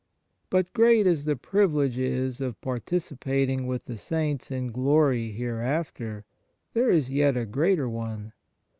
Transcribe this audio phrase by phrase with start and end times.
[0.49, 6.25] But great as the privilege is of participa ting with the Saints in glory hereafter,
[6.73, 8.33] there is yet a greater one.